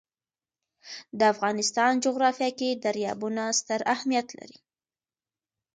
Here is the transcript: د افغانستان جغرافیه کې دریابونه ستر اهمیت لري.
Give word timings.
د 1.19 1.21
افغانستان 1.33 1.91
جغرافیه 2.05 2.51
کې 2.59 2.69
دریابونه 2.83 3.43
ستر 3.59 3.79
اهمیت 3.93 4.27
لري. 4.39 4.59